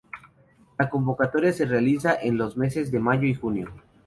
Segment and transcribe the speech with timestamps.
[0.79, 3.69] La convocatoria se realiza en los meses de mayo y junio.